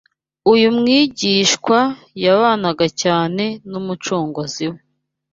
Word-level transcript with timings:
Uyu 0.53 0.67
mwigishwa 0.77 1.77
yabanaga 2.23 2.85
cyane 3.01 3.43
n’Umucunguzi 3.69 4.65
we 4.71 4.79